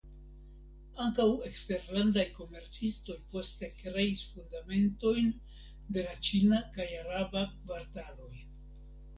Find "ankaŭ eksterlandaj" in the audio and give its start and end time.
1.03-2.23